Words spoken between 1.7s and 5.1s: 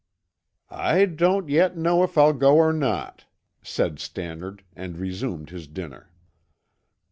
know if I'll go or not," said Stannard and